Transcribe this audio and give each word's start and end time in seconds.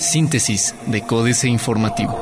Síntesis 0.00 0.74
de 0.86 1.02
Códice 1.02 1.48
Informativo. 1.48 2.16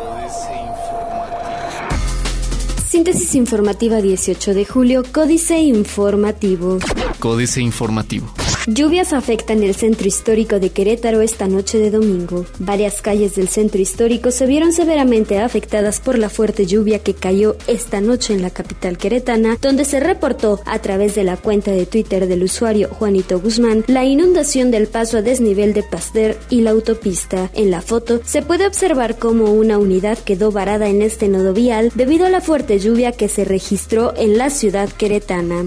Síntesis 2.88 3.34
informativa 3.34 4.00
18 4.00 4.54
de 4.54 4.64
julio, 4.64 5.02
Códice 5.12 5.58
Informativo. 5.58 6.78
Códice 7.20 7.60
Informativo. 7.60 8.26
Lluvias 8.68 9.12
afectan 9.12 9.62
el 9.62 9.76
centro 9.76 10.08
histórico 10.08 10.58
de 10.58 10.70
Querétaro 10.70 11.20
esta 11.20 11.46
noche 11.46 11.78
de 11.78 11.92
domingo. 11.92 12.46
Varias 12.58 13.00
calles 13.00 13.36
del 13.36 13.46
centro 13.46 13.80
histórico 13.80 14.32
se 14.32 14.44
vieron 14.44 14.72
severamente 14.72 15.38
afectadas 15.38 16.00
por 16.00 16.18
la 16.18 16.28
fuerte 16.28 16.66
lluvia 16.66 16.98
que 16.98 17.14
cayó 17.14 17.54
esta 17.68 18.00
noche 18.00 18.34
en 18.34 18.42
la 18.42 18.50
capital 18.50 18.98
queretana, 18.98 19.56
donde 19.62 19.84
se 19.84 20.00
reportó 20.00 20.60
a 20.64 20.80
través 20.80 21.14
de 21.14 21.22
la 21.22 21.36
cuenta 21.36 21.70
de 21.70 21.86
Twitter 21.86 22.26
del 22.26 22.42
usuario 22.42 22.88
Juanito 22.88 23.38
Guzmán 23.38 23.84
la 23.86 24.04
inundación 24.04 24.72
del 24.72 24.88
paso 24.88 25.18
a 25.18 25.22
desnivel 25.22 25.72
de 25.72 25.84
Pasteur 25.84 26.36
y 26.50 26.62
la 26.62 26.70
autopista. 26.70 27.52
En 27.54 27.70
la 27.70 27.82
foto 27.82 28.20
se 28.24 28.42
puede 28.42 28.66
observar 28.66 29.16
cómo 29.16 29.52
una 29.52 29.78
unidad 29.78 30.18
quedó 30.18 30.50
varada 30.50 30.88
en 30.88 31.02
este 31.02 31.28
nodo 31.28 31.52
vial 31.52 31.92
debido 31.94 32.26
a 32.26 32.30
la 32.30 32.40
fuerte 32.40 32.80
lluvia 32.80 33.12
que 33.12 33.28
se 33.28 33.44
registró 33.44 34.12
en 34.16 34.38
la 34.38 34.50
ciudad 34.50 34.88
queretana. 34.88 35.66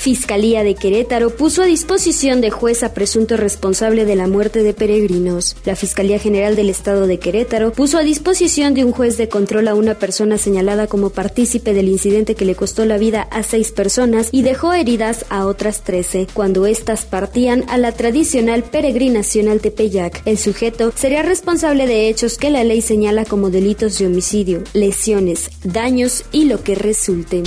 Fiscalía 0.00 0.62
de 0.62 0.76
Querétaro 0.76 1.30
puso 1.30 1.62
a 1.62 1.66
disposición 1.66 2.35
de 2.40 2.50
jueza 2.50 2.94
presunto 2.94 3.36
responsable 3.36 4.04
de 4.04 4.16
la 4.16 4.26
muerte 4.26 4.62
de 4.62 4.74
peregrinos. 4.74 5.56
La 5.64 5.76
Fiscalía 5.76 6.18
General 6.18 6.56
del 6.56 6.70
Estado 6.70 7.06
de 7.06 7.18
Querétaro 7.18 7.72
puso 7.72 7.98
a 7.98 8.02
disposición 8.02 8.74
de 8.74 8.84
un 8.84 8.92
juez 8.92 9.16
de 9.16 9.28
control 9.28 9.68
a 9.68 9.74
una 9.74 9.94
persona 9.94 10.38
señalada 10.38 10.86
como 10.86 11.10
partícipe 11.10 11.74
del 11.74 11.88
incidente 11.88 12.34
que 12.34 12.44
le 12.44 12.54
costó 12.54 12.84
la 12.84 12.98
vida 12.98 13.22
a 13.22 13.42
seis 13.42 13.72
personas 13.72 14.28
y 14.32 14.42
dejó 14.42 14.72
heridas 14.72 15.24
a 15.28 15.46
otras 15.46 15.82
trece 15.82 16.26
cuando 16.32 16.66
éstas 16.66 17.04
partían 17.04 17.64
a 17.68 17.78
la 17.78 17.92
tradicional 17.92 18.62
peregrinación 18.62 19.48
al 19.48 19.60
Tepeyac. 19.60 20.22
El 20.24 20.38
sujeto 20.38 20.92
sería 20.94 21.22
responsable 21.22 21.86
de 21.86 22.08
hechos 22.08 22.38
que 22.38 22.50
la 22.50 22.64
ley 22.64 22.82
señala 22.82 23.24
como 23.24 23.50
delitos 23.50 23.98
de 23.98 24.06
homicidio, 24.06 24.62
lesiones, 24.72 25.50
daños 25.64 26.24
y 26.32 26.44
lo 26.44 26.62
que 26.62 26.74
resulte. 26.74 27.42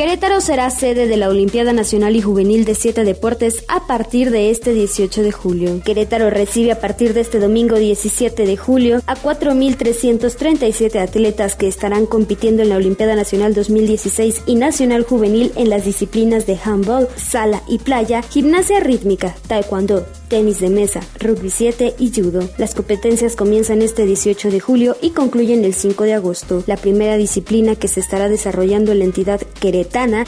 Querétaro 0.00 0.40
será 0.40 0.70
sede 0.70 1.06
de 1.08 1.18
la 1.18 1.28
Olimpiada 1.28 1.74
Nacional 1.74 2.16
y 2.16 2.22
Juvenil 2.22 2.64
de 2.64 2.74
Siete 2.74 3.04
Deportes 3.04 3.64
a 3.68 3.86
partir 3.86 4.30
de 4.30 4.50
este 4.50 4.72
18 4.72 5.22
de 5.22 5.30
julio. 5.30 5.82
Querétaro 5.84 6.30
recibe 6.30 6.72
a 6.72 6.80
partir 6.80 7.12
de 7.12 7.20
este 7.20 7.38
domingo 7.38 7.76
17 7.76 8.46
de 8.46 8.56
julio 8.56 9.02
a 9.06 9.14
4.337 9.14 10.98
atletas 10.98 11.54
que 11.54 11.68
estarán 11.68 12.06
compitiendo 12.06 12.62
en 12.62 12.70
la 12.70 12.76
Olimpiada 12.76 13.14
Nacional 13.14 13.52
2016 13.52 14.44
y 14.46 14.54
Nacional 14.54 15.04
Juvenil 15.04 15.52
en 15.56 15.68
las 15.68 15.84
disciplinas 15.84 16.46
de 16.46 16.58
handball, 16.64 17.06
sala 17.16 17.62
y 17.68 17.76
playa, 17.76 18.22
gimnasia 18.22 18.80
rítmica, 18.80 19.36
taekwondo, 19.48 20.06
tenis 20.28 20.60
de 20.60 20.70
mesa, 20.70 21.00
rugby 21.18 21.50
7 21.50 21.96
y 21.98 22.10
judo. 22.10 22.48
Las 22.56 22.74
competencias 22.74 23.36
comienzan 23.36 23.82
este 23.82 24.06
18 24.06 24.50
de 24.50 24.60
julio 24.60 24.96
y 25.02 25.10
concluyen 25.10 25.62
el 25.66 25.74
5 25.74 26.04
de 26.04 26.14
agosto. 26.14 26.64
La 26.66 26.78
primera 26.78 27.18
disciplina 27.18 27.74
que 27.74 27.88
se 27.88 28.00
estará 28.00 28.30
desarrollando 28.30 28.92
en 28.92 29.00
la 29.00 29.04
entidad 29.04 29.42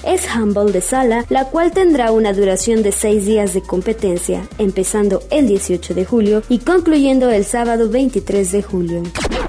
es 0.05 0.27
handball 0.29 0.73
de 0.73 0.81
sala, 0.81 1.25
la 1.29 1.47
cual 1.47 1.73
tendrá 1.73 2.11
una 2.11 2.33
duración 2.33 2.83
de 2.83 2.91
6 2.91 3.27
días 3.27 3.55
de 3.55 3.63
competencia, 3.63 4.49
empezando 4.59 5.23
el 5.31 5.47
18 5.47 5.95
de 5.95 6.05
julio 6.05 6.43
y 6.49 6.59
concluyendo 6.59 7.31
el 7.31 7.45
sábado 7.45 7.89
23 7.89 8.53
de 8.53 8.63
julio. 8.63 9.03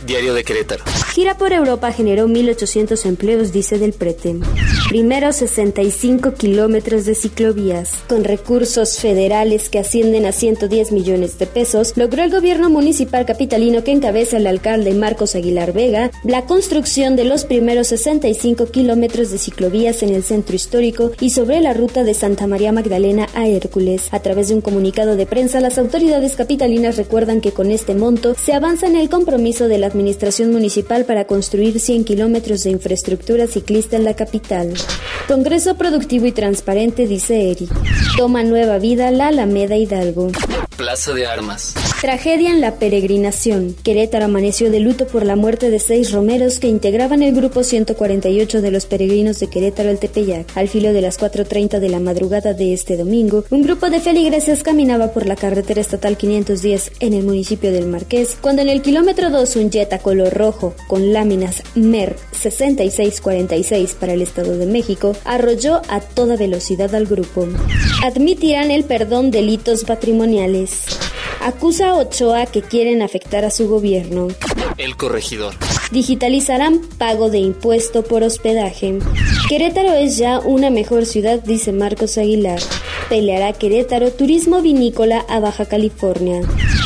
Diario 0.06 0.34
de 0.34 0.44
Querétaro. 0.44 0.84
Gira 1.14 1.38
por 1.38 1.54
Europa 1.54 1.92
generó 1.92 2.28
1.800 2.28 3.06
empleos, 3.06 3.52
dice 3.52 3.78
del 3.78 3.94
Prete. 3.94 4.36
Primero 4.90 5.32
65 5.32 6.34
kilómetros 6.34 7.06
de 7.06 7.16
ciclovías. 7.16 8.04
Con 8.08 8.24
recursos 8.24 8.98
federales 8.98 9.70
que 9.70 9.80
ascienden 9.80 10.26
a 10.26 10.32
110 10.32 10.92
millones 10.92 11.40
de 11.40 11.48
pesos, 11.48 11.94
logró 11.96 12.24
el 12.24 12.32
gobierno 12.32 12.70
municipal 12.70 13.26
capitalino 13.26 13.84
que 13.84 13.92
encabeza 13.92 14.38
el 14.38 14.48
alcalde 14.48 14.94
Marcos 14.94 15.36
Aguilar 15.36 15.74
Vega 15.74 16.12
la 16.24 16.46
construcción 16.46 17.16
de 17.16 17.26
los 17.26 17.46
primeros 17.46 17.88
65 17.88 18.68
kilómetros 18.68 19.32
de 19.32 19.38
ciclovías 19.38 19.93
en 20.02 20.16
el 20.16 20.24
centro 20.24 20.56
histórico 20.56 21.12
y 21.20 21.30
sobre 21.30 21.62
la 21.62 21.74
ruta 21.74 22.04
de 22.04 22.14
Santa 22.14 22.48
María 22.48 22.72
Magdalena 22.72 23.28
a 23.36 23.48
Hércules. 23.48 24.08
A 24.12 24.20
través 24.20 24.48
de 24.48 24.56
un 24.56 24.62
comunicado 24.62 25.16
de 25.16 25.26
prensa, 25.26 25.60
las 25.60 25.78
autoridades 25.78 26.36
capitalinas 26.36 26.98
recuerdan 26.98 27.42
que 27.42 27.52
con 27.52 27.70
este 27.70 27.94
monto 27.94 28.34
se 28.34 28.54
avanza 28.54 28.88
en 28.88 28.96
el 28.96 29.10
compromiso 29.10 29.68
de 29.68 29.78
la 29.78 29.88
administración 29.88 30.52
municipal 30.52 31.06
para 31.06 31.28
construir 31.28 31.80
100 31.80 32.06
kilómetros 32.06 32.64
de 32.64 32.72
infraestructura 32.72 33.48
ciclista 33.48 33.98
en 33.98 34.06
la 34.06 34.16
capital. 34.16 34.74
Congreso 35.28 35.76
productivo 35.76 36.26
y 36.26 36.32
transparente, 36.32 37.06
dice 37.06 37.52
Eri. 37.52 37.68
Toma 38.18 38.44
nueva 38.44 38.80
vida 38.80 39.12
la 39.12 39.28
Alameda 39.28 39.76
Hidalgo. 39.76 40.32
Plaza 40.84 41.14
de 41.14 41.26
Armas. 41.26 41.76
Tragedia 42.02 42.50
en 42.50 42.60
la 42.60 42.76
peregrinación. 42.76 43.74
Querétaro 43.84 44.26
amaneció 44.26 44.70
de 44.70 44.82
luto 44.82 45.08
por 45.08 45.26
la 45.26 45.38
muerte 45.38 45.70
de 45.70 45.80
seis 45.80 46.12
romeros 46.12 46.60
que 46.60 46.68
integraban 46.68 47.24
el 47.24 47.34
grupo 47.34 47.64
148 47.64 48.62
de 48.62 48.70
los 48.70 48.86
peregrinos 48.86 49.40
de 49.40 49.48
Querétaro 49.48 49.90
al 49.90 50.00
Tepeyac. 50.00 50.46
Al 50.58 50.68
filo 50.68 50.92
de 50.92 51.00
las 51.00 51.18
4.30 51.18 51.80
de 51.80 51.88
la 51.88 52.02
madrugada 52.02 52.54
de 52.54 52.74
este 52.74 52.98
domingo, 52.98 53.46
un 53.50 53.62
grupo 53.64 53.90
de 53.90 54.02
feligreses 54.02 54.62
caminaba 54.62 55.14
por 55.14 55.26
la 55.26 55.38
carretera 55.38 55.80
estatal 55.80 56.18
510 56.18 56.92
en 57.00 57.14
el 57.14 57.24
municipio 57.24 57.72
del 57.72 57.88
Marqués, 57.88 58.36
cuando 58.42 58.62
en 58.62 58.68
el 58.68 58.82
kilómetro 58.82 59.30
2 59.30 59.56
un 59.56 59.70
jet 59.72 59.94
a 59.94 60.00
color 60.00 60.34
rojo 60.34 60.76
con 60.90 61.14
láminas 61.14 61.64
MER 61.76 62.18
6646 62.34 63.96
para 63.98 64.12
el 64.12 64.22
Estado 64.22 64.58
de 64.58 64.66
México 64.66 65.16
arrolló 65.24 65.82
a 65.88 66.02
toda 66.02 66.36
velocidad 66.36 66.94
al 66.94 67.06
grupo. 67.06 67.48
Admitirán 68.04 68.70
el 68.70 68.84
perdón 68.84 69.32
delitos 69.32 69.86
patrimoniales. 69.86 70.73
Acusa 71.42 71.90
a 71.90 71.96
Ochoa 71.96 72.46
que 72.46 72.62
quieren 72.62 73.02
afectar 73.02 73.44
a 73.46 73.52
su 73.52 73.68
gobierno. 73.68 74.30
El 74.78 74.96
corregidor. 74.96 75.54
Digitalizarán 75.92 76.82
pago 76.98 77.30
de 77.30 77.40
impuesto 77.40 78.04
por 78.04 78.24
hospedaje. 78.24 79.00
Querétaro 79.50 79.94
es 79.94 80.18
ya 80.18 80.40
una 80.40 80.70
mejor 80.70 81.06
ciudad, 81.06 81.40
dice 81.44 81.72
Marcos 81.72 82.18
Aguilar. 82.18 82.60
Peleará 83.10 83.54
Querétaro 83.54 84.12
turismo 84.12 84.62
vinícola 84.62 85.26
a 85.28 85.40
Baja 85.40 85.66
California. 85.66 86.42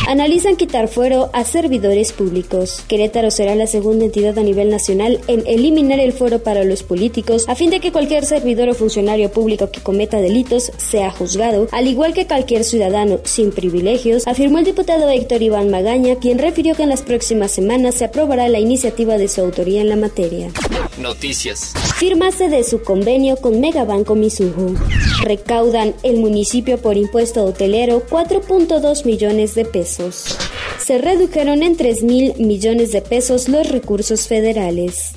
Analizan 0.08 0.56
quitar 0.56 0.88
fuero 0.88 1.30
a 1.34 1.44
servidores 1.44 2.14
públicos. 2.14 2.82
Querétaro 2.88 3.30
será 3.30 3.56
la 3.56 3.68
segunda 3.68 4.06
entidad 4.06 4.40
a 4.40 4.42
nivel 4.42 4.70
nacional 4.70 5.20
en 5.28 5.46
eliminar 5.46 6.00
el 6.00 6.14
fuero 6.14 6.40
para 6.40 6.64
los 6.64 6.82
políticos 6.82 7.44
a 7.50 7.56
fin 7.56 7.72
de 7.72 7.82
que 7.82 7.92
cualquier 7.92 8.24
servidor 8.24 8.70
o 8.70 8.74
funcionario 8.74 9.30
público 9.30 9.70
que 9.70 9.82
cometa 9.82 10.22
delitos 10.22 10.72
sea 10.78 11.12
juzgado, 11.12 11.68
al 11.74 11.88
igual 11.88 12.14
que 12.14 12.26
cualquier 12.26 12.64
ciudadano 12.64 13.20
sin 13.26 13.52
privilegios, 13.52 14.26
afirmó 14.28 14.60
el 14.60 14.66
diputado 14.66 15.10
Héctor 15.10 15.42
Iván 15.42 15.70
Magaña, 15.70 16.16
quien 16.16 16.40
refirió 16.40 16.74
que 16.74 16.84
en 16.84 16.90
las 16.90 17.02
próximas 17.02 17.52
semanas 17.52 17.96
se 17.96 18.06
aprobará 18.06 18.48
la 18.48 18.60
iniciativa 18.60 19.18
de 19.18 19.28
su 19.28 19.42
autoría 19.42 19.82
en 19.82 19.90
la 19.90 19.98
materia. 19.98 20.52
Noticias. 20.98 21.74
Firmase 21.98 22.48
de 22.48 22.64
su 22.64 22.82
convenio 22.82 23.36
con 23.36 23.60
Megabanco 23.60 24.16
Mizuho. 24.16 24.74
Recaudan 25.22 25.94
el 26.04 26.18
municipio 26.18 26.78
por 26.78 26.96
impuesto 26.96 27.44
hotelero 27.44 28.04
4.2 28.08 29.06
millones 29.06 29.54
de 29.54 29.66
pesos. 29.66 29.97
Se 30.78 30.98
redujeron 30.98 31.64
en 31.64 31.76
3 31.76 32.04
mil 32.04 32.34
millones 32.38 32.92
de 32.92 33.02
pesos 33.02 33.50
los 33.50 33.70
recursos 33.70 34.28
federales. 34.28 35.12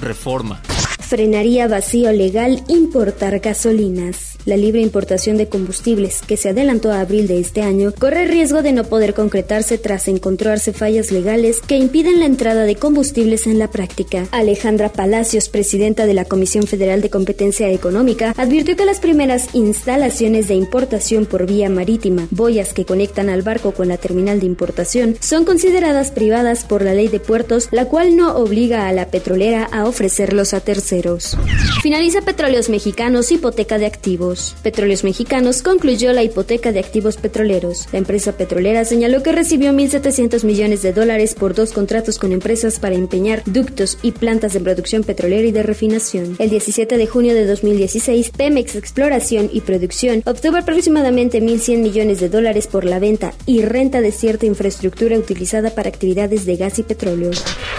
Reforma. 0.00 0.60
Frenaría 1.00 1.68
vacío 1.68 2.12
legal 2.12 2.62
importar 2.68 3.38
gasolinas. 3.38 4.33
La 4.46 4.58
libre 4.58 4.82
importación 4.82 5.38
de 5.38 5.48
combustibles, 5.48 6.20
que 6.20 6.36
se 6.36 6.50
adelantó 6.50 6.92
a 6.92 7.00
abril 7.00 7.26
de 7.26 7.40
este 7.40 7.62
año, 7.62 7.94
corre 7.98 8.26
riesgo 8.26 8.60
de 8.60 8.72
no 8.72 8.84
poder 8.84 9.14
concretarse 9.14 9.78
tras 9.78 10.06
encontrarse 10.06 10.74
fallas 10.74 11.10
legales 11.10 11.60
que 11.66 11.78
impiden 11.78 12.20
la 12.20 12.26
entrada 12.26 12.64
de 12.64 12.76
combustibles 12.76 13.46
en 13.46 13.58
la 13.58 13.70
práctica. 13.70 14.26
Alejandra 14.32 14.92
Palacios, 14.92 15.48
presidenta 15.48 16.04
de 16.04 16.12
la 16.12 16.26
Comisión 16.26 16.66
Federal 16.66 17.00
de 17.00 17.08
Competencia 17.08 17.70
Económica, 17.70 18.34
advirtió 18.36 18.76
que 18.76 18.84
las 18.84 19.00
primeras 19.00 19.54
instalaciones 19.54 20.46
de 20.48 20.56
importación 20.56 21.24
por 21.24 21.46
vía 21.46 21.70
marítima, 21.70 22.28
boyas 22.30 22.74
que 22.74 22.84
conectan 22.84 23.30
al 23.30 23.40
barco 23.40 23.72
con 23.72 23.88
la 23.88 23.96
terminal 23.96 24.40
de 24.40 24.46
importación, 24.46 25.16
son 25.20 25.46
consideradas 25.46 26.10
privadas 26.10 26.64
por 26.64 26.82
la 26.82 26.92
ley 26.92 27.08
de 27.08 27.18
puertos, 27.18 27.68
la 27.70 27.86
cual 27.86 28.14
no 28.14 28.36
obliga 28.36 28.88
a 28.88 28.92
la 28.92 29.06
petrolera 29.10 29.64
a 29.64 29.86
ofrecerlos 29.86 30.52
a 30.52 30.60
terceros. 30.60 31.34
Finaliza 31.82 32.20
Petróleos 32.20 32.68
Mexicanos 32.68 33.32
hipoteca 33.32 33.78
de 33.78 33.86
activos. 33.86 34.33
Petróleos 34.62 35.04
Mexicanos 35.04 35.62
concluyó 35.62 36.12
la 36.12 36.22
hipoteca 36.22 36.72
de 36.72 36.80
activos 36.80 37.16
petroleros. 37.16 37.86
La 37.92 37.98
empresa 37.98 38.32
petrolera 38.32 38.84
señaló 38.84 39.22
que 39.22 39.32
recibió 39.32 39.72
1.700 39.72 40.44
millones 40.44 40.82
de 40.82 40.92
dólares 40.92 41.34
por 41.34 41.54
dos 41.54 41.72
contratos 41.72 42.18
con 42.18 42.32
empresas 42.32 42.78
para 42.78 42.94
empeñar 42.94 43.42
ductos 43.46 43.98
y 44.02 44.12
plantas 44.12 44.52
de 44.52 44.60
producción 44.60 45.04
petrolera 45.04 45.46
y 45.46 45.52
de 45.52 45.62
refinación. 45.62 46.36
El 46.38 46.50
17 46.50 46.96
de 46.96 47.06
junio 47.06 47.34
de 47.34 47.46
2016, 47.46 48.30
Pemex 48.30 48.76
Exploración 48.76 49.50
y 49.52 49.60
Producción 49.60 50.22
obtuvo 50.26 50.56
aproximadamente 50.56 51.42
1.100 51.42 51.78
millones 51.78 52.20
de 52.20 52.28
dólares 52.28 52.66
por 52.66 52.84
la 52.84 52.98
venta 52.98 53.32
y 53.46 53.62
renta 53.62 54.00
de 54.00 54.12
cierta 54.12 54.46
infraestructura 54.46 55.18
utilizada 55.18 55.70
para 55.70 55.88
actividades 55.88 56.46
de 56.46 56.56
gas 56.56 56.78
y 56.78 56.82
petróleo. 56.82 57.30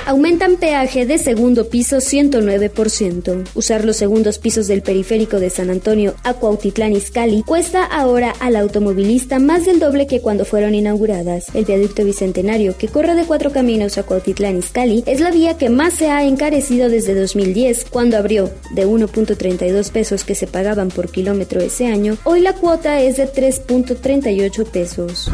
Aumentan 0.05 0.57
peaje 0.57 1.05
de 1.05 1.17
segundo 1.17 1.69
piso 1.69 1.97
109%. 1.97 3.43
Usar 3.55 3.85
los 3.85 3.97
segundos 3.97 4.37
pisos 4.37 4.67
del 4.67 4.81
periférico 4.81 5.39
de 5.39 5.49
San 5.49 5.69
Antonio 5.69 6.15
a 6.23 6.33
Cuautitlán 6.45 6.93
Izcalli 6.93 7.41
cuesta 7.41 7.83
ahora 7.83 8.31
al 8.39 8.55
automovilista 8.55 9.39
más 9.39 9.65
del 9.65 9.79
doble 9.79 10.05
que 10.05 10.21
cuando 10.21 10.45
fueron 10.45 10.75
inauguradas. 10.75 11.47
El 11.55 11.65
viaducto 11.65 12.05
bicentenario, 12.05 12.77
que 12.77 12.87
corre 12.87 13.15
de 13.15 13.25
cuatro 13.25 13.51
caminos 13.51 13.97
a 13.97 14.03
Cuautitlán 14.03 14.59
Izcalli, 14.59 15.03
es 15.07 15.21
la 15.21 15.31
vía 15.31 15.57
que 15.57 15.71
más 15.71 15.93
se 15.93 16.11
ha 16.11 16.23
encarecido 16.23 16.87
desde 16.87 17.15
2010, 17.15 17.87
cuando 17.89 18.17
abrió 18.17 18.51
de 18.75 18.85
1.32 18.85 19.89
pesos 19.89 20.23
que 20.23 20.35
se 20.35 20.45
pagaban 20.45 20.89
por 20.89 21.09
kilómetro 21.09 21.61
ese 21.61 21.87
año, 21.87 22.15
hoy 22.25 22.41
la 22.41 22.53
cuota 22.53 23.01
es 23.01 23.17
de 23.17 23.25
3.38 23.25 24.65
pesos. 24.67 25.31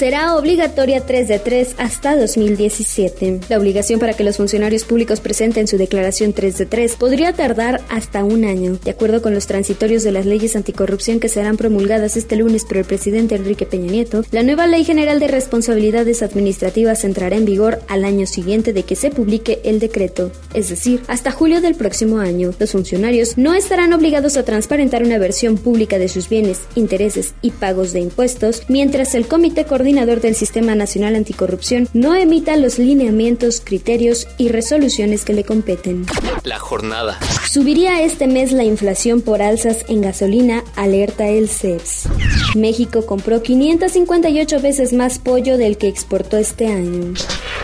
Será 0.00 0.34
obligatoria 0.34 1.04
3 1.04 1.28
de 1.28 1.38
3 1.38 1.74
hasta 1.76 2.16
2017. 2.16 3.40
La 3.50 3.58
obligación 3.58 4.00
para 4.00 4.14
que 4.14 4.24
los 4.24 4.38
funcionarios 4.38 4.84
públicos 4.84 5.20
presenten 5.20 5.68
su 5.68 5.76
declaración 5.76 6.32
3 6.32 6.56
de 6.56 6.64
3 6.64 6.96
podría 6.96 7.34
tardar 7.34 7.82
hasta 7.90 8.24
un 8.24 8.46
año, 8.46 8.78
de 8.82 8.92
acuerdo 8.92 9.20
con 9.20 9.34
los 9.34 9.46
transitorios 9.46 10.02
de 10.02 10.12
las 10.12 10.24
leyes 10.24 10.56
anticorrupción 10.56 11.20
que 11.20 11.28
serán 11.28 11.58
promulgadas 11.58 12.16
este 12.16 12.36
lunes 12.36 12.64
por 12.64 12.78
el 12.78 12.86
presidente 12.86 13.34
Enrique 13.34 13.66
Peña 13.66 13.90
Nieto. 13.92 14.24
La 14.30 14.42
nueva 14.42 14.66
Ley 14.66 14.84
General 14.84 15.20
de 15.20 15.28
Responsabilidades 15.28 16.22
Administrativas 16.22 17.04
entrará 17.04 17.36
en 17.36 17.44
vigor 17.44 17.82
al 17.86 18.06
año 18.06 18.26
siguiente 18.26 18.72
de 18.72 18.84
que 18.84 18.96
se 18.96 19.10
publique 19.10 19.60
el 19.64 19.80
decreto, 19.80 20.32
es 20.54 20.70
decir, 20.70 21.02
hasta 21.08 21.30
julio 21.30 21.60
del 21.60 21.74
próximo 21.74 22.20
año. 22.20 22.54
Los 22.58 22.72
funcionarios 22.72 23.36
no 23.36 23.52
estarán 23.52 23.92
obligados 23.92 24.38
a 24.38 24.46
transparentar 24.46 25.02
una 25.02 25.18
versión 25.18 25.58
pública 25.58 25.98
de 25.98 26.08
sus 26.08 26.30
bienes, 26.30 26.60
intereses 26.74 27.34
y 27.42 27.50
pagos 27.50 27.92
de 27.92 28.00
impuestos, 28.00 28.62
mientras 28.68 29.14
el 29.14 29.28
Comité 29.28 29.66
Coordinador 29.66 29.89
del 29.90 30.36
Sistema 30.36 30.76
Nacional 30.76 31.16
Anticorrupción 31.16 31.88
no 31.94 32.14
emita 32.14 32.56
los 32.56 32.78
lineamientos, 32.78 33.60
criterios 33.60 34.28
y 34.38 34.48
resoluciones 34.48 35.24
que 35.24 35.32
le 35.32 35.42
competen. 35.42 36.06
La 36.44 36.60
jornada. 36.60 37.18
Subiría 37.50 38.02
este 38.02 38.28
mes 38.28 38.52
la 38.52 38.62
inflación 38.62 39.20
por 39.20 39.42
alzas 39.42 39.84
en 39.88 40.00
gasolina, 40.00 40.62
alerta 40.76 41.28
el 41.28 41.48
CEPS. 41.48 42.08
México 42.54 43.04
compró 43.04 43.42
558 43.42 44.60
veces 44.60 44.92
más 44.92 45.18
pollo 45.18 45.58
del 45.58 45.76
que 45.76 45.88
exportó 45.88 46.36
este 46.36 46.68
año. 46.68 47.12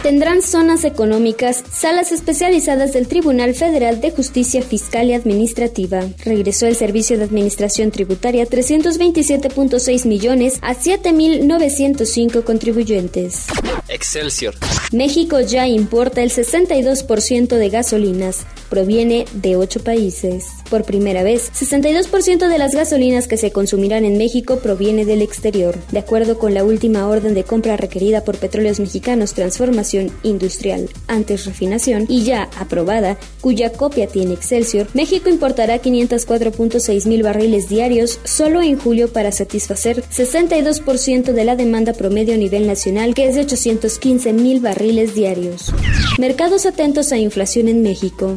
Tendrán 0.07 0.41
zonas 0.41 0.85
económicas 0.85 1.65
salas 1.73 2.13
especializadas 2.13 2.93
del 2.93 3.09
Tribunal 3.09 3.57
Federal 3.57 4.01
de 4.01 4.13
Justicia 4.13 4.63
Fiscal 4.63 5.09
y 5.09 5.15
Administrativa. 5.15 6.05
Regresó 6.25 6.69
el 6.69 6.77
Servicio 6.77 7.19
de 7.19 7.25
Administración 7.25 7.91
Tributaria 7.91 8.47
327.6 8.47 10.07
millones 10.07 10.61
a 10.63 10.77
7.905 10.77 12.45
contribuyentes. 12.45 13.49
Excelsior. 13.97 14.55
México 14.93 15.41
ya 15.41 15.67
importa 15.67 16.23
el 16.23 16.31
62% 16.31 17.57
de 17.57 17.69
gasolinas. 17.71 18.47
Proviene 18.69 19.25
de 19.33 19.57
ocho 19.57 19.83
países. 19.83 20.45
Por 20.71 20.85
primera 20.85 21.23
vez, 21.23 21.51
62% 21.53 22.49
de 22.49 22.59
las 22.59 22.75
gasolinas 22.75 23.29
que 23.29 23.37
se 23.37 23.53
consumirán 23.53 24.05
en 24.05 24.19
México 24.19 24.59
proviene 24.59 25.05
del 25.05 25.23
exterior, 25.23 25.77
de 25.93 26.01
acuerdo 26.01 26.39
con 26.39 26.55
la 26.55 26.65
última 26.65 27.07
orden 27.07 27.35
de 27.35 27.45
compra 27.45 27.77
requerida 27.77 28.25
por 28.25 28.37
Petróleos 28.37 28.81
Mexicanos 28.81 29.35
Transformación 29.35 30.11
Industrial, 30.25 30.91
antes 31.07 31.47
refinación, 31.47 32.07
y 32.09 32.25
ya 32.25 32.51
aprobada, 32.59 33.17
cuya 33.41 33.73
copia 33.73 34.09
tiene 34.09 34.35
Excelsior, 34.35 34.89
México 34.93 35.31
importará 35.31 35.81
504.6 35.81 37.07
mil 37.07 37.23
barriles 37.23 37.69
diarios 37.69 38.19
solo 38.25 38.61
en 38.61 38.79
julio 38.79 39.13
para 39.13 39.33
satisfacer 39.33 40.03
62% 40.03 41.33
de 41.33 41.45
la 41.45 41.57
demanda 41.57 41.93
promedio 41.93 42.35
a 42.35 42.39
nivel 42.39 42.67
nacional, 42.67 43.15
que 43.15 43.29
es 43.29 43.37
de 43.37 43.43
815 43.87 44.33
mil 44.33 44.61
barriles 44.61 45.15
diarios. 45.15 45.73
Mercados 46.19 46.67
atentos 46.67 47.13
a 47.13 47.19
inflación 47.19 47.69
en 47.69 47.83
México. 47.83 48.35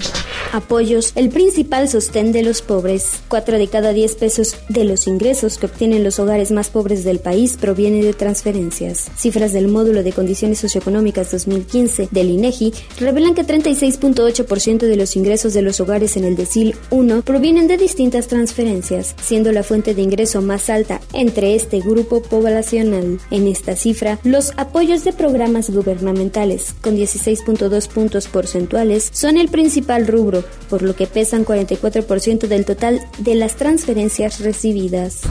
Apoyos, 0.51 1.11
el 1.15 1.29
principal 1.29 1.87
sostén 1.89 2.31
de 2.31 2.43
los 2.43 2.61
pobres. 2.61 3.21
Cuatro 3.27 3.57
de 3.57 3.67
cada 3.67 3.93
diez 3.93 4.15
pesos 4.15 4.55
de 4.67 4.83
los 4.83 5.07
ingresos 5.07 5.57
que 5.57 5.67
obtienen 5.67 6.03
los 6.03 6.19
hogares 6.19 6.51
más 6.51 6.69
pobres 6.69 7.03
del 7.03 7.19
país 7.19 7.55
provienen 7.59 8.01
de 8.01 8.13
transferencias. 8.13 9.11
Cifras 9.15 9.53
del 9.53 9.67
módulo 9.67 10.03
de 10.03 10.11
condiciones 10.11 10.59
socioeconómicas 10.59 11.31
2015 11.31 12.09
del 12.11 12.29
INEGI 12.31 12.73
revelan 12.99 13.35
que 13.35 13.45
36.8% 13.45 14.79
de 14.79 14.95
los 14.95 15.15
ingresos 15.15 15.53
de 15.53 15.61
los 15.61 15.79
hogares 15.79 16.17
en 16.17 16.25
el 16.25 16.35
decil 16.35 16.75
1 16.89 17.21
provienen 17.21 17.67
de 17.67 17.77
distintas 17.77 18.27
transferencias, 18.27 19.15
siendo 19.21 19.51
la 19.51 19.63
fuente 19.63 19.93
de 19.93 20.01
ingreso 20.01 20.41
más 20.41 20.69
alta 20.69 20.99
entre 21.13 21.55
este 21.55 21.79
grupo 21.79 22.21
poblacional. 22.21 23.19
En 23.31 23.47
esta 23.47 23.75
cifra, 23.75 24.19
los 24.23 24.51
apoyos 24.57 25.03
de 25.03 25.13
programas 25.13 25.38
gubernamentales, 25.47 26.75
con 26.81 26.95
16.2 26.95 27.87
puntos 27.87 28.27
porcentuales, 28.27 29.09
son 29.13 29.37
el 29.37 29.47
principal 29.47 30.05
rubro, 30.07 30.43
por 30.69 30.81
lo 30.81 30.95
que 30.95 31.07
pesan 31.07 31.45
44% 31.45 32.47
del 32.47 32.65
total 32.65 32.99
de 33.19 33.35
las 33.35 33.55
transferencias 33.55 34.41
recibidas. 34.41 35.21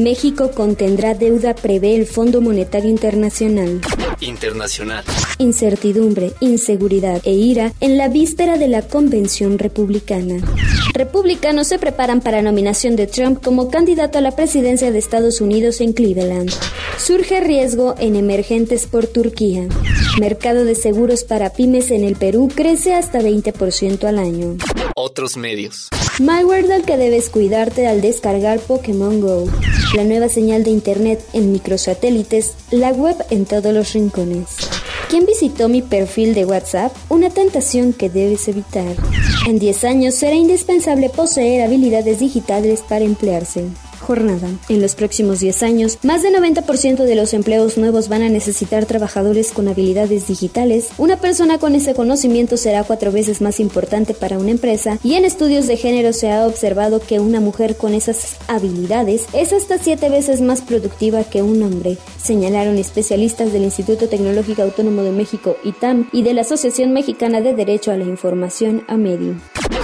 México 0.00 0.50
contendrá 0.50 1.14
deuda, 1.14 1.54
prevé 1.54 1.96
el 1.96 2.06
Fondo 2.06 2.40
Monetario 2.40 2.90
Internacional. 2.90 3.80
Internacional. 4.20 5.04
Incertidumbre, 5.38 6.32
inseguridad 6.40 7.20
e 7.24 7.32
ira 7.32 7.72
en 7.80 7.98
la 7.98 8.08
víspera 8.08 8.56
de 8.56 8.68
la 8.68 8.82
convención 8.82 9.58
republicana. 9.58 10.36
Republicanos 10.92 11.66
se 11.66 11.78
preparan 11.78 12.20
para 12.20 12.42
nominación 12.42 12.96
de 12.96 13.06
Trump 13.06 13.42
como 13.42 13.70
candidato 13.70 14.18
a 14.18 14.20
la 14.20 14.36
presidencia 14.36 14.92
de 14.92 14.98
Estados 14.98 15.40
Unidos 15.40 15.80
en 15.80 15.92
Cleveland. 15.92 16.50
Surge 16.98 17.40
riesgo 17.40 17.94
en 17.98 18.16
emergentes 18.16 18.86
por 18.86 19.06
Turquía. 19.06 19.66
Mercado 20.20 20.64
de 20.64 20.74
seguros 20.74 21.24
para 21.24 21.50
pymes 21.50 21.90
en 21.90 22.04
el 22.04 22.16
Perú 22.16 22.48
crece 22.54 22.94
hasta 22.94 23.20
20% 23.20 24.04
al 24.04 24.18
año. 24.18 24.56
Otros 24.96 25.36
medios. 25.36 25.88
Malware 26.20 26.68
del 26.68 26.84
que 26.84 26.96
debes 26.96 27.28
cuidarte 27.28 27.88
al 27.88 28.00
descargar 28.00 28.60
Pokémon 28.60 29.20
Go. 29.20 29.46
La 29.96 30.04
nueva 30.04 30.28
señal 30.28 30.62
de 30.62 30.70
internet 30.70 31.20
en 31.32 31.50
microsatélites, 31.50 32.54
la 32.70 32.90
web 32.90 33.16
en 33.30 33.44
todos 33.44 33.74
los 33.74 33.92
rincones. 33.92 34.50
¿Quién 35.08 35.26
visitó 35.26 35.68
mi 35.68 35.82
perfil 35.82 36.32
de 36.34 36.44
WhatsApp? 36.44 36.92
Una 37.08 37.30
tentación 37.30 37.92
que 37.92 38.08
debes 38.08 38.46
evitar. 38.46 38.94
En 39.48 39.58
10 39.58 39.84
años 39.84 40.14
será 40.14 40.36
indispensable 40.36 41.10
poseer 41.10 41.62
habilidades 41.62 42.20
digitales 42.20 42.82
para 42.88 43.04
emplearse 43.04 43.64
jornada. 44.04 44.48
En 44.68 44.80
los 44.80 44.94
próximos 44.94 45.40
10 45.40 45.62
años, 45.62 45.98
más 46.02 46.22
del 46.22 46.34
90% 46.34 47.04
de 47.04 47.14
los 47.16 47.34
empleos 47.34 47.76
nuevos 47.78 48.08
van 48.08 48.22
a 48.22 48.28
necesitar 48.28 48.86
trabajadores 48.86 49.50
con 49.50 49.66
habilidades 49.66 50.28
digitales. 50.28 50.90
Una 50.98 51.16
persona 51.16 51.58
con 51.58 51.74
ese 51.74 51.94
conocimiento 51.94 52.56
será 52.56 52.84
cuatro 52.84 53.10
veces 53.10 53.40
más 53.40 53.58
importante 53.58 54.14
para 54.14 54.38
una 54.38 54.50
empresa 54.50 54.98
y 55.02 55.14
en 55.14 55.24
estudios 55.24 55.66
de 55.66 55.76
género 55.76 56.12
se 56.12 56.30
ha 56.30 56.46
observado 56.46 57.00
que 57.00 57.18
una 57.18 57.40
mujer 57.40 57.76
con 57.76 57.94
esas 57.94 58.36
habilidades 58.46 59.24
es 59.32 59.52
hasta 59.52 59.78
siete 59.78 60.08
veces 60.10 60.40
más 60.40 60.60
productiva 60.60 61.24
que 61.24 61.42
un 61.42 61.62
hombre, 61.62 61.96
señalaron 62.22 62.76
especialistas 62.76 63.52
del 63.52 63.64
Instituto 63.64 64.08
Tecnológico 64.08 64.62
Autónomo 64.62 65.02
de 65.02 65.12
México, 65.12 65.56
ITAM, 65.64 66.08
y 66.12 66.22
de 66.22 66.34
la 66.34 66.42
Asociación 66.42 66.92
Mexicana 66.92 67.40
de 67.40 67.54
Derecho 67.54 67.90
a 67.90 67.96
la 67.96 68.04
Información, 68.04 68.84
AMEDI. 68.88 69.34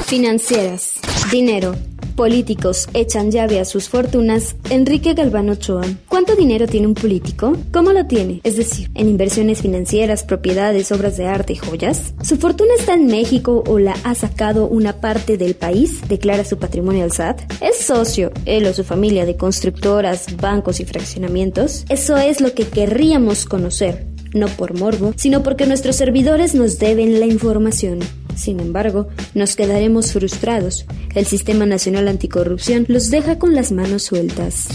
Financieras. 0.06 0.94
Dinero 1.30 1.74
políticos 2.10 2.88
echan 2.94 3.30
llave 3.30 3.60
a 3.60 3.64
sus 3.64 3.88
fortunas, 3.88 4.56
Enrique 4.70 5.14
Galván 5.14 5.50
Ochoa. 5.50 5.82
¿Cuánto 6.08 6.36
dinero 6.36 6.66
tiene 6.66 6.86
un 6.86 6.94
político? 6.94 7.56
¿Cómo 7.72 7.92
lo 7.92 8.06
tiene? 8.06 8.40
Es 8.44 8.56
decir, 8.56 8.90
en 8.94 9.08
inversiones 9.08 9.62
financieras, 9.62 10.24
propiedades, 10.24 10.92
obras 10.92 11.16
de 11.16 11.26
arte 11.26 11.54
y 11.54 11.56
joyas. 11.56 12.14
¿Su 12.22 12.36
fortuna 12.36 12.72
está 12.78 12.94
en 12.94 13.06
México 13.06 13.64
o 13.66 13.78
la 13.78 13.94
ha 14.04 14.14
sacado 14.14 14.66
una 14.66 15.00
parte 15.00 15.36
del 15.36 15.54
país? 15.54 16.00
Declara 16.08 16.44
su 16.44 16.58
patrimonio 16.58 17.04
al 17.04 17.12
SAT. 17.12 17.40
¿Es 17.62 17.78
socio, 17.78 18.32
él 18.44 18.66
o 18.66 18.72
su 18.72 18.84
familia, 18.84 19.24
de 19.24 19.36
constructoras, 19.36 20.36
bancos 20.36 20.80
y 20.80 20.84
fraccionamientos? 20.84 21.84
Eso 21.88 22.16
es 22.16 22.40
lo 22.40 22.54
que 22.54 22.64
querríamos 22.64 23.44
conocer 23.44 24.10
no 24.34 24.46
por 24.48 24.78
morbo, 24.78 25.12
sino 25.16 25.42
porque 25.42 25.66
nuestros 25.66 25.96
servidores 25.96 26.54
nos 26.54 26.78
deben 26.78 27.20
la 27.20 27.26
información. 27.26 28.00
Sin 28.40 28.58
embargo, 28.58 29.08
nos 29.34 29.54
quedaremos 29.54 30.12
frustrados. 30.12 30.86
El 31.14 31.26
Sistema 31.26 31.66
Nacional 31.66 32.08
Anticorrupción 32.08 32.86
los 32.88 33.10
deja 33.10 33.38
con 33.38 33.54
las 33.54 33.70
manos 33.70 34.04
sueltas. 34.04 34.68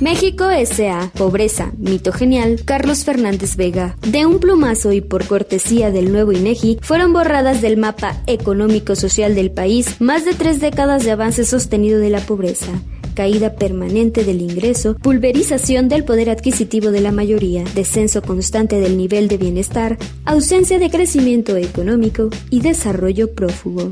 México 0.00 0.48
S.A. 0.48 1.10
Pobreza, 1.14 1.72
mito 1.76 2.10
genial, 2.12 2.60
Carlos 2.64 3.04
Fernández 3.04 3.56
Vega. 3.56 3.96
De 4.00 4.24
un 4.24 4.40
plumazo 4.40 4.92
y 4.92 5.02
por 5.02 5.26
cortesía 5.26 5.90
del 5.90 6.10
nuevo 6.10 6.32
INEGI, 6.32 6.78
fueron 6.80 7.12
borradas 7.12 7.60
del 7.60 7.76
mapa 7.76 8.22
económico-social 8.26 9.34
del 9.34 9.50
país 9.50 10.00
más 10.00 10.24
de 10.24 10.32
tres 10.32 10.58
décadas 10.58 11.04
de 11.04 11.10
avance 11.10 11.44
sostenido 11.44 11.98
de 11.98 12.08
la 12.08 12.20
pobreza 12.20 12.72
caída 13.16 13.56
permanente 13.56 14.24
del 14.24 14.42
ingreso, 14.42 14.94
pulverización 14.94 15.88
del 15.88 16.04
poder 16.04 16.30
adquisitivo 16.30 16.92
de 16.92 17.00
la 17.00 17.10
mayoría, 17.10 17.64
descenso 17.74 18.22
constante 18.22 18.78
del 18.78 18.96
nivel 18.96 19.26
de 19.26 19.38
bienestar, 19.38 19.98
ausencia 20.24 20.78
de 20.78 20.90
crecimiento 20.90 21.56
económico 21.56 22.28
y 22.50 22.60
desarrollo 22.60 23.34
prófugo. 23.34 23.90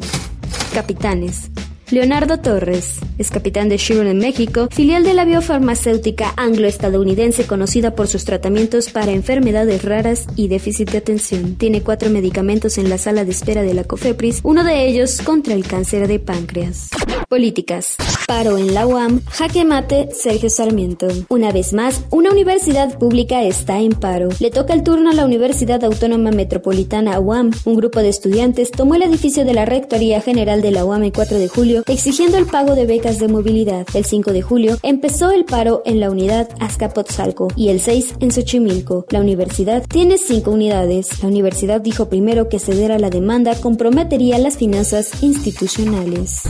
Capitanes. 0.73 1.51
Leonardo 1.91 2.39
Torres 2.39 3.01
es 3.19 3.31
capitán 3.31 3.69
de 3.69 3.77
Chiron 3.77 4.07
en 4.07 4.19
México, 4.19 4.69
filial 4.71 5.05
de 5.05 5.13
la 5.13 5.25
biofarmacéutica 5.25 6.33
anglo-estadounidense 6.37 7.47
conocida 7.47 7.95
por 7.95 8.09
sus 8.09 8.25
tratamientos 8.25 8.89
para 8.89 9.13
enfermedades 9.13 9.85
raras 9.85 10.27
y 10.35 10.49
déficit 10.49 10.91
de 10.91 10.99
atención. 10.99 11.57
Tiene 11.57 11.83
cuatro 11.83 12.09
medicamentos 12.11 12.79
en 12.79 12.89
la 12.89 12.99
sala 12.99 13.25
de 13.25 13.31
espera 13.31 13.63
de 13.63 13.75
la 13.75 13.85
COFEPRIS, 13.85 14.41
uno 14.43 14.65
de 14.65 14.87
ellos 14.87 15.21
contra 15.21 15.55
el 15.55 15.67
cáncer 15.67 16.09
de 16.09 16.19
páncreas. 16.19 16.89
Políticas. 17.29 17.97
Paro 18.27 18.57
en 18.57 18.73
la 18.73 18.87
UAM, 18.87 19.21
jaque 19.31 19.65
mate 19.65 20.09
Sergio 20.13 20.49
Sarmiento. 20.49 21.09
Una 21.29 21.53
vez 21.53 21.73
más, 21.73 22.05
una 22.11 22.31
universidad 22.31 22.99
pública 22.99 23.43
está 23.43 23.81
en 23.81 23.93
paro. 23.93 24.31
Le 24.41 24.51
toca 24.51 24.73
el 24.73 24.83
turno 24.83 25.11
a 25.11 25.15
la 25.15 25.25
Universidad 25.27 25.85
Autónoma 25.85 26.31
Metropolitana 26.31 27.19
UAM. 27.21 27.51
Un 27.65 27.77
grupo 27.77 28.01
de 28.01 28.09
estudiantes 28.09 28.71
tomó 28.71 28.95
el 28.95 29.03
edificio 29.03 29.45
de 29.45 29.53
la 29.53 29.67
Rectoría 29.67 30.21
General 30.23 30.63
de 30.63 30.71
la 30.71 30.85
UAM 30.85 31.05
el 31.05 31.13
4 31.13 31.39
de 31.39 31.49
julio 31.49 31.84
exigiendo 31.87 32.39
el 32.39 32.47
pago 32.47 32.75
de 32.75 32.87
becas 32.87 33.19
de 33.19 33.29
movilidad. 33.29 33.87
El 33.95 34.05
5 34.05 34.33
de 34.33 34.43
julio 34.43 34.79
empezó 34.83 35.31
el 35.31 35.45
paro 35.45 35.83
en 35.85 36.01
la 36.01 36.11
unidad 36.11 36.49
Azcapotzalco 36.61 37.49
y 37.57 37.69
el 37.69 37.81
6 37.81 38.15
en 38.21 38.31
Xochimilco. 38.31 39.07
La 39.11 39.21
universidad 39.21 39.85
tiene 39.87 40.19
cinco 40.19 40.51
unidades. 40.51 41.23
La 41.23 41.29
universidad 41.29 41.81
dijo 41.81 42.09
primero 42.09 42.49
que 42.49 42.59
ceder 42.59 42.93
a 42.93 42.99
la 42.99 43.11
demanda 43.11 43.55
comprometería 43.55 44.39
las 44.39 44.57
finanzas 44.57 45.23
institucionales. 45.23 46.43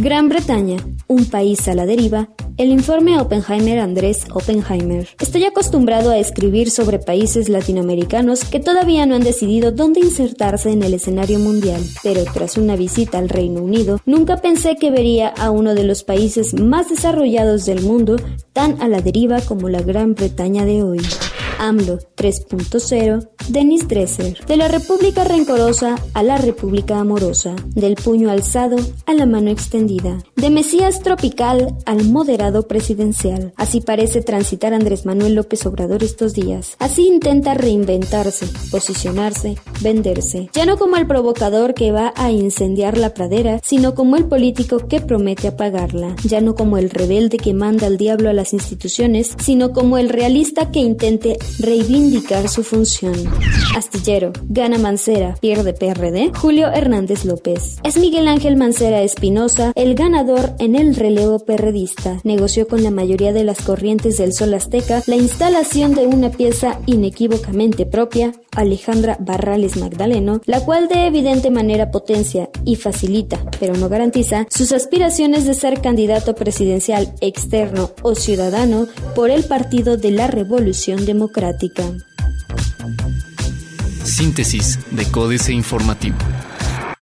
Gran 0.00 0.28
Bretaña, 0.28 0.76
un 1.08 1.26
país 1.26 1.66
a 1.68 1.74
la 1.74 1.86
deriva, 1.86 2.30
el 2.58 2.70
informe 2.70 3.20
Oppenheimer 3.20 3.78
Andrés 3.80 4.24
Oppenheimer. 4.32 5.08
Estoy 5.20 5.44
acostumbrado 5.44 6.10
a 6.10 6.18
escribir 6.18 6.70
sobre 6.70 6.98
países 6.98 7.48
latinoamericanos 7.48 8.44
que 8.44 8.60
todavía 8.60 9.04
no 9.04 9.14
han 9.14 9.22
decidido 9.22 9.72
dónde 9.72 10.00
insertarse 10.00 10.70
en 10.70 10.82
el 10.82 10.94
escenario 10.94 11.38
mundial, 11.38 11.82
pero 12.02 12.24
tras 12.24 12.56
una 12.56 12.76
visita 12.76 13.18
al 13.18 13.28
Reino 13.28 13.60
Unido, 13.62 14.00
nunca 14.06 14.38
pensé 14.38 14.76
que 14.76 14.90
vería 14.90 15.28
a 15.28 15.50
uno 15.50 15.74
de 15.74 15.84
los 15.84 16.02
países 16.02 16.54
más 16.54 16.88
desarrollados 16.88 17.66
del 17.66 17.82
mundo 17.82 18.16
tan 18.52 18.80
a 18.80 18.88
la 18.88 19.02
deriva 19.02 19.40
como 19.42 19.68
la 19.68 19.82
Gran 19.82 20.14
Bretaña 20.14 20.64
de 20.64 20.82
hoy. 20.82 21.00
AMLO 21.58 21.98
3.0, 22.16 23.28
Denis 23.48 23.86
Dresser. 23.86 24.44
De 24.46 24.56
la 24.56 24.68
República 24.68 25.22
rencorosa 25.22 25.96
a 26.14 26.22
la 26.22 26.38
República 26.38 26.98
amorosa, 26.98 27.54
del 27.74 27.94
puño 27.94 28.30
alzado 28.30 28.76
a 29.04 29.12
la 29.12 29.26
mano 29.26 29.50
extendida, 29.50 30.18
de 30.34 30.50
Mesías 30.50 31.02
tropical 31.02 31.76
al 31.84 32.04
moderado 32.04 32.66
presidencial. 32.66 33.52
Así 33.56 33.82
parece 33.82 34.22
transitar 34.22 34.72
Andrés 34.72 35.04
Manuel 35.04 35.34
López 35.34 35.66
Obrador 35.66 36.02
estos 36.02 36.32
días. 36.32 36.76
Así 36.78 37.06
intenta 37.06 37.52
reinventarse, 37.52 38.46
posicionarse, 38.70 39.56
venderse. 39.82 40.48
Ya 40.54 40.64
no 40.64 40.78
como 40.78 40.96
el 40.96 41.06
provocador 41.06 41.74
que 41.74 41.92
va 41.92 42.14
a 42.16 42.30
incendiar 42.30 42.96
la 42.96 43.12
pradera, 43.12 43.60
sino 43.62 43.94
como 43.94 44.16
el 44.16 44.24
político 44.24 44.88
que 44.88 45.00
promete 45.00 45.48
apagarla. 45.48 46.16
Ya 46.24 46.40
no 46.40 46.54
como 46.54 46.78
el 46.78 46.88
rebelde 46.88 47.36
que 47.36 47.52
manda 47.52 47.86
al 47.86 47.98
diablo 47.98 48.30
a 48.30 48.32
las 48.32 48.54
instituciones, 48.54 49.34
sino 49.38 49.72
como 49.72 49.98
el 49.98 50.08
realista 50.08 50.70
que 50.70 50.80
intente 50.80 51.36
reivindicar 51.58 52.05
su 52.48 52.62
función. 52.62 53.14
Astillero, 53.76 54.32
gana 54.48 54.78
Mancera, 54.78 55.34
pierde 55.40 55.72
PRD, 55.72 56.30
Julio 56.38 56.68
Hernández 56.68 57.24
López. 57.24 57.78
Es 57.82 57.96
Miguel 57.96 58.28
Ángel 58.28 58.56
Mancera 58.56 59.02
Espinosa 59.02 59.72
el 59.74 59.94
ganador 59.96 60.52
en 60.60 60.76
el 60.76 60.94
relevo 60.94 61.40
perredista. 61.40 62.20
Negoció 62.22 62.68
con 62.68 62.84
la 62.84 62.90
mayoría 62.90 63.32
de 63.32 63.44
las 63.44 63.60
corrientes 63.60 64.18
del 64.18 64.32
Sol 64.32 64.54
Azteca 64.54 65.02
la 65.06 65.16
instalación 65.16 65.94
de 65.94 66.06
una 66.06 66.30
pieza 66.30 66.78
inequívocamente 66.86 67.86
propia, 67.86 68.32
Alejandra 68.56 69.16
Barrales 69.20 69.76
Magdaleno, 69.76 70.40
la 70.44 70.64
cual 70.64 70.88
de 70.88 71.06
evidente 71.06 71.50
manera 71.50 71.90
potencia 71.90 72.48
y 72.64 72.76
facilita, 72.76 73.38
pero 73.60 73.74
no 73.74 73.88
garantiza, 73.88 74.46
sus 74.50 74.72
aspiraciones 74.72 75.44
de 75.44 75.54
ser 75.54 75.80
candidato 75.80 76.34
presidencial 76.34 77.14
externo 77.20 77.90
o 78.02 78.14
ciudadano 78.14 78.86
por 79.14 79.30
el 79.30 79.44
Partido 79.44 79.96
de 79.96 80.10
la 80.10 80.26
Revolución 80.26 81.06
Democrática. 81.06 81.84
Síntesis 84.04 84.78
de 84.90 85.04
Códice 85.10 85.52
Informativo. 85.52 86.16